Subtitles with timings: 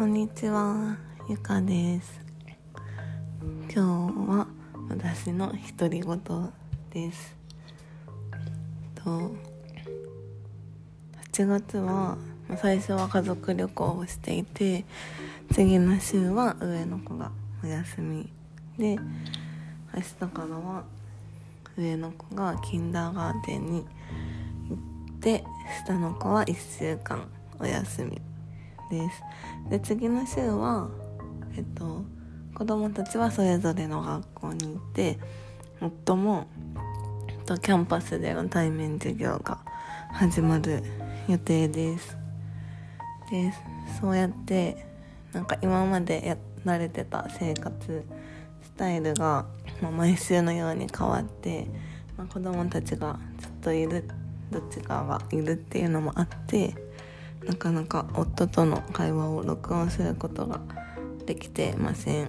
[0.00, 0.96] こんにちは、
[1.28, 2.22] ゆかです。
[3.70, 3.80] 今日
[4.30, 4.46] は
[4.88, 6.52] 私の独り言
[6.88, 7.36] です。
[8.94, 9.34] と
[11.34, 12.16] 8月は
[12.56, 14.86] 最初は家族旅行をしていて
[15.52, 17.30] 次の週は上の子が
[17.62, 18.32] お休み
[18.78, 20.84] で明日からは
[21.76, 23.86] 上の子がキンダーガーデンに
[24.70, 25.44] 行って
[25.84, 27.28] 下の子は1週間
[27.58, 28.29] お休み
[28.90, 29.22] です。
[29.70, 30.90] で次の週は
[31.56, 32.04] えっと
[32.54, 35.18] 子供たちはそれぞれの学校に行って
[35.80, 36.46] 夫も
[37.28, 39.58] えっとキャンパスでの対面授業が
[40.12, 40.82] 始まる
[41.28, 42.16] 予定です。
[43.30, 43.52] で
[44.00, 44.86] そうやって
[45.32, 48.04] なんか今までや慣れてた生活
[48.62, 49.46] スタイルが、
[49.80, 51.66] まあ、毎週のように変わって、
[52.16, 54.04] まあ、子供たちがずっといる
[54.50, 56.74] どっちかがいるっていうのもあって
[57.44, 60.60] なかなか夫との会話を録音することが
[61.26, 62.28] できてません。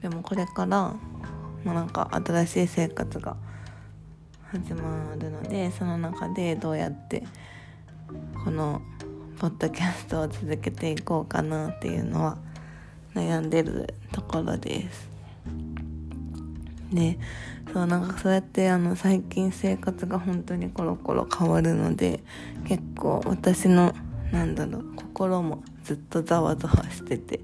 [0.00, 0.94] でもこれから、
[1.64, 3.36] まあ、なんか新しい生活が
[4.50, 7.22] 始まるのでその中でどうやって
[8.44, 8.82] この
[9.38, 12.38] ポッドキャストを続けていこうかなっていうのは
[13.14, 15.11] 悩んでるところです。
[16.92, 17.18] で
[17.72, 22.20] そうなんかそうやってあの最近生活が本当にコロコロ変わるので
[22.66, 23.94] 結構私の
[24.30, 27.40] なんだろう心もずっとざわざわしてて。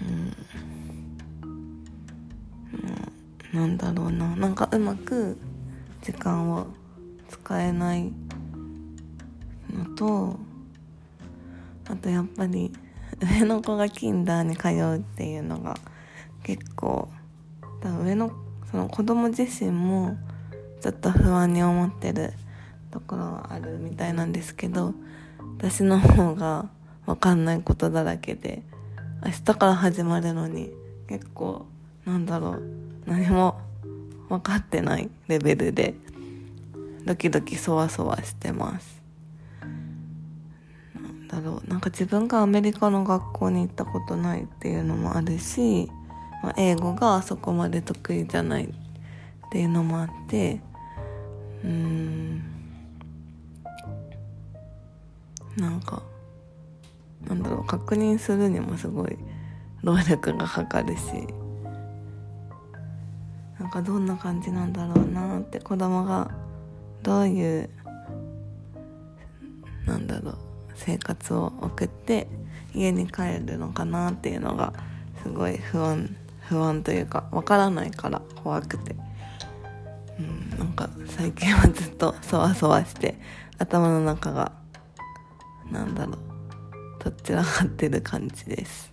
[0.00, 0.04] う
[3.56, 4.36] ん、なんだろうな。
[4.36, 5.36] なんかうまく
[6.02, 6.68] 時間を
[7.28, 8.12] 使えない
[9.72, 10.38] のと
[11.88, 12.72] あとやっぱり
[13.20, 15.76] 上の子がキンダーに通うっていうのが
[16.42, 17.08] 結構
[17.80, 18.32] 多分上の
[18.70, 20.16] その子供自身も
[20.80, 22.32] ちょっと不安に思ってる
[22.90, 24.94] ところはあるみたいなんですけど
[25.58, 26.68] 私の方が
[27.06, 28.62] 分かんないことだらけで
[29.24, 30.70] 明日から始まるのに
[31.08, 31.66] 結構
[32.04, 32.62] なんだろう
[33.06, 33.58] 何も
[34.28, 35.94] 分かってないレベルで
[37.04, 39.00] ドキドキそわそわしてます。
[40.94, 45.90] なんだろうなんか自分がアメリカの学校に行ったことないっていうのもあるし、
[46.42, 48.68] まあ、英語がそこまで得意じゃないっ
[49.50, 50.60] ていうのもあって
[51.64, 52.58] うん。
[55.58, 56.02] なんか
[57.26, 59.18] なんだろう確認するにもすごい
[59.82, 61.02] 労力がかかるし
[63.58, 66.30] なんかどんな感じなんだろうなって子供が
[67.02, 67.70] どういう
[69.84, 70.38] なんだろう
[70.76, 72.28] 生活を送って
[72.74, 74.72] 家に帰るのかなっていうのが
[75.22, 76.14] すごい不安
[76.48, 78.96] 不安というかわからないから怖くて、
[80.18, 83.20] うん、なんか最近はずっとそわそわして
[83.58, 84.52] 頭の中が
[85.70, 86.18] なんだろう
[87.04, 88.92] どちらかってる感じです。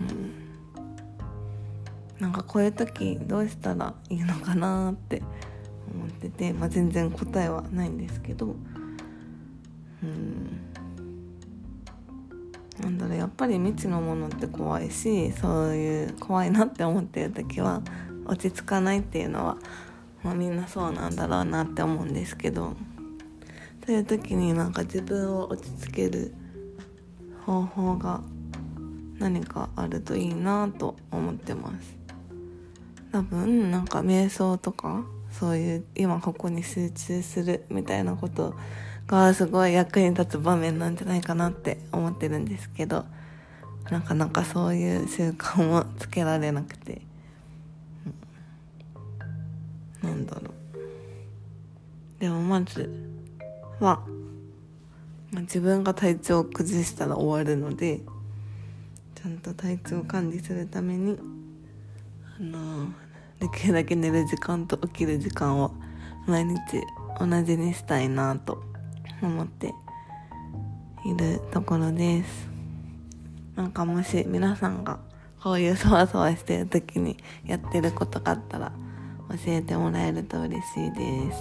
[0.00, 0.34] うん。
[2.18, 5.22] なんかこういう時どうしたらいいのかなって
[5.92, 8.54] 思ってて、まあ、全然答えはないんですけど
[10.02, 10.73] うん。
[12.80, 17.82] なんだろうやっぱり未知のものって怖いしそういう怖いなって思ってる時は
[18.26, 19.58] 落ち着かないっていうのは、
[20.22, 22.74] まあ、みんなそうなんだろうなって思うんですけど。
[23.86, 26.34] そういう時になんか自分を落ち着ける
[27.44, 28.22] 方法が
[29.18, 31.94] 何かあるといいなと思ってます。
[33.12, 38.54] 多分なんか瞑想とかそういう今ここに集中するみたいなこと
[39.06, 43.04] がすごい役に立つ場面なんじゃないかなって思ってるんですけど
[43.90, 47.02] なかなかそういう習慣もつけられなくて、
[50.02, 50.54] うん、なんだろう。
[52.18, 52.90] でもまず
[53.80, 54.00] は、
[55.30, 58.00] まあ、自分が体調を崩したら終わるので
[59.14, 61.18] ちゃんと体調管理するために
[62.38, 62.86] あの
[63.40, 65.74] できるだけ寝る時間と起きる時間を
[66.26, 66.58] 毎日
[67.20, 68.73] 同じにしたいなと
[69.26, 69.74] 思って
[71.04, 72.48] いるところです。
[73.56, 74.98] なんかもし皆さんが
[75.42, 78.72] こういうそわそわしてる時にやってることがあったら
[79.28, 81.38] 教えてもらえると嬉しいです。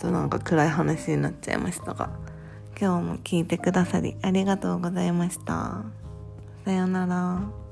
[0.00, 2.10] ちょっとなんか暗い話になっちゃいましたが
[2.78, 5.82] 今日も聞いてくださりありがとうございました。
[6.64, 7.63] さようなら。